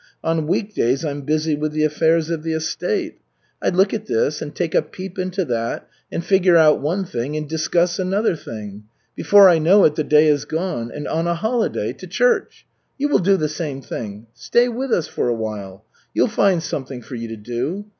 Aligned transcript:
On 0.23 0.47
week 0.47 0.73
days 0.73 1.05
I'm 1.05 1.21
busy 1.21 1.55
with 1.55 1.73
the 1.73 1.83
affairs 1.83 2.31
of 2.31 2.41
the 2.41 2.53
estate. 2.53 3.19
I 3.61 3.69
look 3.69 3.93
at 3.93 4.07
this 4.07 4.41
and 4.41 4.55
take 4.55 4.73
a 4.73 4.81
peep 4.81 5.19
into 5.19 5.45
that, 5.45 5.87
and 6.11 6.25
figure 6.25 6.57
out 6.57 6.81
one 6.81 7.05
thing 7.05 7.37
and 7.37 7.47
discuss 7.47 7.99
another 7.99 8.35
thing. 8.35 8.85
Before 9.15 9.47
I 9.47 9.59
know 9.59 9.85
it, 9.85 9.93
the 9.93 10.03
day 10.03 10.25
is 10.25 10.45
gone. 10.45 10.89
And 10.89 11.07
on 11.07 11.27
a 11.27 11.35
holiday 11.35 11.93
to 11.93 12.07
church! 12.07 12.65
You 12.97 13.09
will 13.09 13.19
do 13.19 13.37
the 13.37 13.47
same 13.47 13.83
thing. 13.83 14.25
Stay 14.33 14.67
with 14.67 14.91
us 14.91 15.07
for 15.07 15.27
a 15.27 15.35
while. 15.35 15.85
We'll 16.15 16.27
find 16.27 16.63
something 16.63 17.03
for 17.03 17.13
you 17.13 17.27
to 17.27 17.37
do. 17.37 17.85